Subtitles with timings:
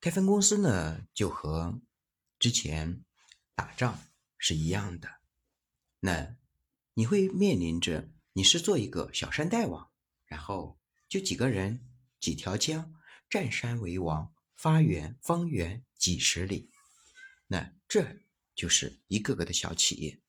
[0.00, 1.78] 开分公司呢，就和
[2.38, 3.04] 之前
[3.54, 4.00] 打仗
[4.38, 5.20] 是一样的。
[6.00, 6.36] 那
[6.94, 9.90] 你会面临着，你是做一个小山大王，
[10.24, 11.86] 然后就几个人、
[12.18, 12.94] 几条江，
[13.28, 16.70] 占山为王，发源方圆几十里。
[17.46, 18.20] 那这
[18.54, 20.22] 就是一个个的小企业。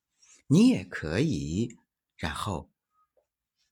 [0.47, 1.77] 你也可以，
[2.17, 2.69] 然后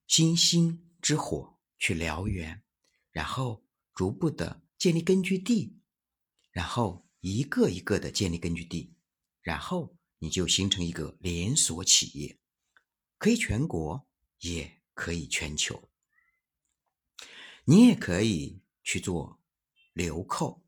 [0.07, 2.63] 星星之火去燎原，
[3.11, 5.75] 然后逐步的建立根据地。
[6.59, 8.93] 然后一个一个的建立根据地，
[9.39, 12.37] 然后你就形成一个连锁企业，
[13.17, 14.05] 可以全国，
[14.39, 15.89] 也可以全球。
[17.63, 19.41] 你也可以去做
[19.93, 20.65] 流寇，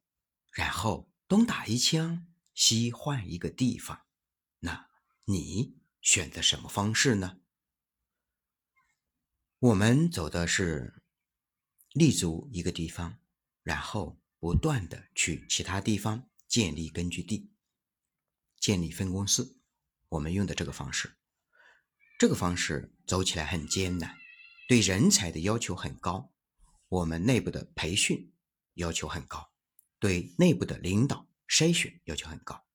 [0.54, 4.06] 然后东打一枪，西换一个地方。
[4.60, 4.90] 那
[5.26, 7.42] 你选择什么方式呢？
[9.60, 11.04] 我们走的是
[11.92, 13.20] 立足一个地方，
[13.62, 14.21] 然后。
[14.42, 17.52] 不断的去其他地方建立根据地，
[18.60, 19.62] 建立分公司。
[20.10, 21.16] 我们用的这个方式，
[22.18, 24.18] 这个方式走起来很艰难，
[24.68, 26.34] 对人才的要求很高。
[26.90, 28.34] 我们内部的培训
[28.74, 29.54] 要求很高，
[30.00, 32.66] 对内部的领导筛选要求很高。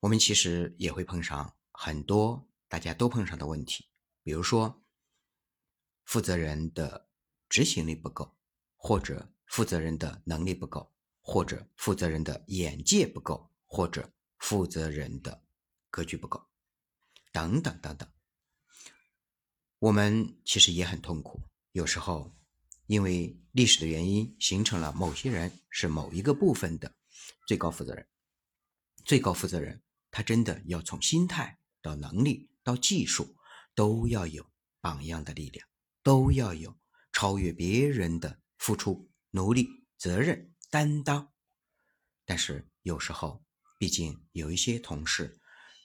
[0.00, 3.88] 我们其实也会碰上很多大家都碰上的问题，
[4.22, 4.84] 比如说
[6.04, 7.08] 负责人的
[7.48, 8.36] 执行力不够，
[8.76, 9.32] 或者。
[9.50, 15.42] 负责人的能力不够，或者负责人的眼界不够，或者负责人的
[15.90, 16.40] 格局不够，
[17.32, 18.08] 等等等等。
[19.80, 21.42] 我们其实也很痛苦，
[21.72, 22.32] 有时候
[22.86, 26.94] 因为历史的原因，形成了某些人是某一个部分的
[27.44, 28.06] 最高负责人。
[29.04, 33.34] 最高负责人他真的要从心态到能力到技术，
[33.74, 34.46] 都要有
[34.80, 35.66] 榜样的力量，
[36.04, 36.78] 都要有
[37.10, 39.09] 超越别人的付出。
[39.32, 41.32] 努力、责任、担当，
[42.24, 43.44] 但是有时候，
[43.78, 45.40] 毕竟有一些同事，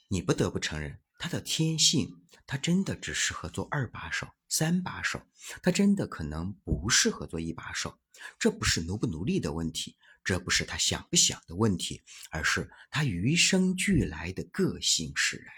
[0.08, 5.22] 你不得不承认他的天性，他真的只适合做二把手、三把手，
[5.62, 8.00] 他真的可能不适合做一把手。
[8.40, 12.02] 这不是努不努力的问题，这不是他想不想的问题，
[12.32, 15.54] 而是他与生俱来的个性使然。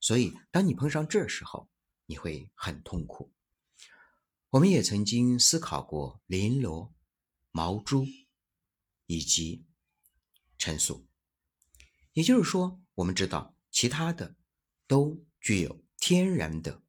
[0.00, 1.70] 所以，当你碰上这时候，
[2.06, 3.32] 你会很痛苦。
[4.50, 6.92] 我们也曾经思考过绫罗、
[7.52, 8.04] 毛珠
[9.06, 9.64] 以及
[10.58, 11.08] 陈素，
[12.14, 14.34] 也就是说，我们知道其他的
[14.88, 16.82] 都具有天然的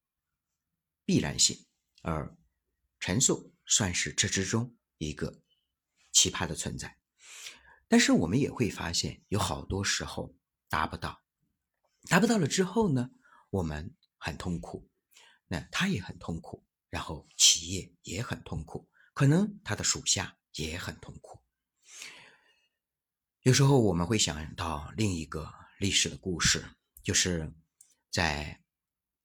[1.05, 1.67] 必然性，
[2.01, 2.35] 而
[2.99, 5.43] 陈素算是这之中一个
[6.11, 6.97] 奇葩的存在。
[7.87, 10.35] 但是我们也会发现，有好多时候
[10.67, 11.21] 达不到，
[12.09, 13.11] 达不到了之后呢，
[13.51, 14.89] 我们很痛苦，
[15.45, 16.65] 那他也很痛苦。
[16.91, 21.41] 然后企业也很痛苦，可能他的属下也很痛苦。
[23.43, 26.63] 有时候我们会想到另一个历史的故事，
[27.01, 27.51] 就是
[28.11, 28.61] 在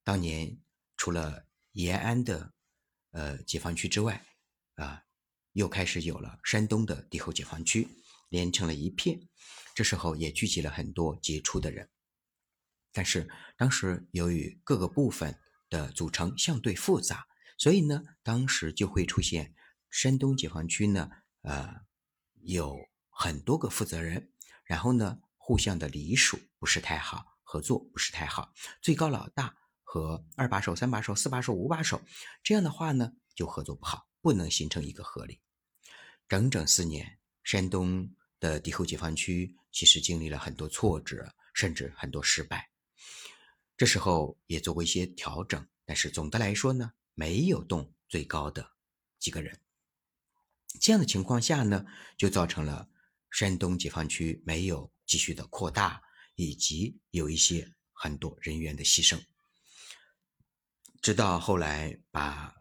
[0.03, 0.57] 当年
[0.95, 2.53] 除了延安的
[3.11, 4.25] 呃解放区之外，
[4.75, 5.03] 啊，
[5.51, 7.87] 又开始有了山东的敌后解放区，
[8.29, 9.27] 连成了一片。
[9.75, 11.89] 这时候也聚集了很多杰出的人，
[12.93, 15.37] 但是当时由于各个部分
[15.69, 17.27] 的组成相对复杂。
[17.57, 19.55] 所以呢，当时就会出现
[19.89, 21.09] 山东解放区呢，
[21.41, 21.81] 呃，
[22.43, 22.77] 有
[23.09, 24.31] 很多个负责人，
[24.63, 31.99] 然后呢，互相的隶属不是太好，合作不是太好，最高老大和二把手、三把手、四把手、五把手，
[32.43, 35.41] 这样的话呢，就合作不好，不能形成一个合力。
[36.27, 42.69] 整整四年，山东的敌后解放区其实经历了很多挫折，甚至很多失败。
[43.75, 46.91] 这时候也做过一些调整，但是总的来说呢。
[47.19, 48.73] 没有动最高的
[49.17, 49.59] 几个人，
[50.79, 51.83] 这样的情况下呢，
[52.15, 52.87] 就造成了
[53.31, 55.99] 山东解放区没有继续的扩大，
[56.35, 59.19] 以及有一些很多人员的牺牲。
[61.01, 62.55] 直到后来把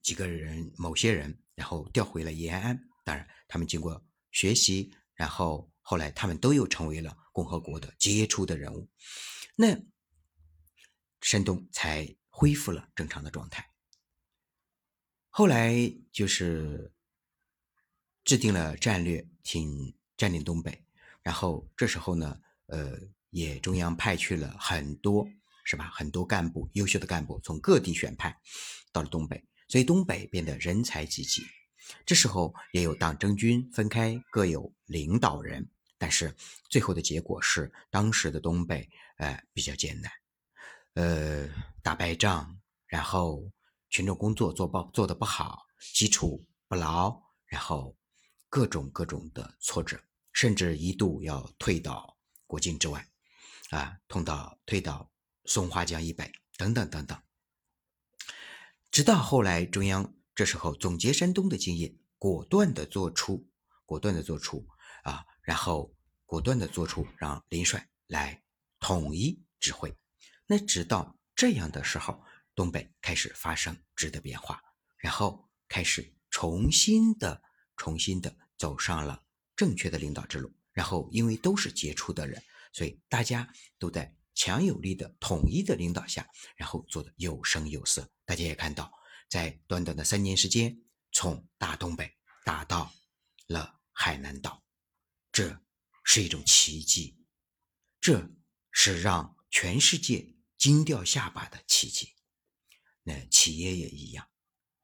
[0.00, 4.00] 几个人、某些人，然后调回了延安，当然他们经过
[4.30, 8.88] 学习，然后后来他们都又成为了共和国的杰出的人物，
[9.56, 9.76] 那
[11.20, 13.71] 山东才恢复了正常的状态。
[15.34, 16.92] 后来就是
[18.22, 20.84] 制定了战略，挺占领东北。
[21.22, 22.98] 然后这时候呢，呃，
[23.30, 25.26] 也中央派去了很多，
[25.64, 25.90] 是吧？
[25.94, 28.38] 很多干部，优秀的干部从各地选派
[28.92, 31.42] 到了东北，所以东北变得人才济济。
[32.04, 35.66] 这时候也有党政军分开，各有领导人。
[35.96, 36.34] 但是
[36.68, 38.86] 最后的结果是，当时的东北，
[39.16, 40.12] 呃，比较艰难，
[40.92, 41.48] 呃，
[41.82, 43.50] 打败仗，然后。
[43.92, 47.94] 群众工作做不做的不好，基础不牢，然后
[48.48, 50.00] 各种各种的挫折，
[50.32, 52.16] 甚至一度要退到
[52.46, 53.06] 国境之外，
[53.68, 55.12] 啊，通到退到
[55.44, 57.22] 松花江以北，等等等等。
[58.90, 63.46] 直到后来，中央这时候总结山东的经验，果断的做出，
[63.84, 64.66] 果断的做出
[65.02, 65.94] 啊，然后
[66.24, 68.42] 果断的做出让林帅来
[68.80, 69.94] 统一指挥。
[70.46, 72.24] 那直到这样的时候，
[72.54, 74.62] 东北开始发生质的变化，
[74.98, 77.42] 然后开始重新的、
[77.76, 79.24] 重新的走上了
[79.56, 80.52] 正确的领导之路。
[80.72, 86.26] 然后因为都是杰出的人，所以大家都在强有力的统一的领导下，
[86.56, 88.10] 然后做的有声有色。
[88.24, 88.90] 大家也看到，
[89.28, 90.82] 在短短的三年时间，
[91.12, 92.10] 从大东北
[92.44, 92.90] 打到
[93.48, 94.64] 了海南岛，
[95.30, 95.62] 这
[96.04, 97.18] 是一种奇迹，
[98.00, 98.30] 这
[98.70, 102.14] 是让全世界惊掉下巴的奇迹。
[103.02, 104.28] 那企业也一样，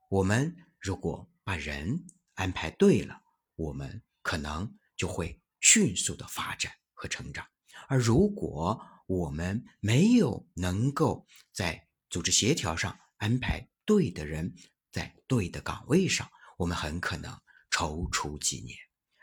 [0.08, 2.04] 我们如果把人
[2.34, 3.22] 安排对了，
[3.54, 7.44] 我们可能就会迅速的发展和成长；
[7.88, 14.54] 而如果我们没有能够在组织协调上，安排对的人
[14.90, 17.32] 在对的岗位上，我们很可能
[17.70, 18.76] 踌躇几年。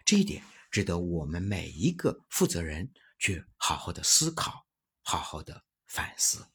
[0.06, 4.66] 这一点值得我们每一个负责人去好好的思考，
[5.02, 6.48] 好好的反思。